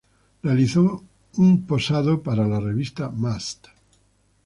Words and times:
Realizó 0.41 1.03
un 1.37 1.67
posado 1.67 2.23
para 2.23 2.47
la 2.47 2.59
revista 2.59 3.09
"Must! 3.11 3.67